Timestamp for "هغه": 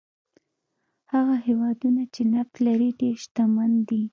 1.13-1.35